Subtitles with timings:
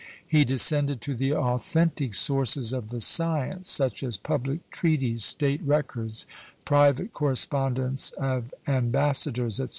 [0.27, 6.25] he descended to the authentic sources of the science, such as public treaties, state records,
[6.65, 9.67] private correspondence of ambassadors, &c.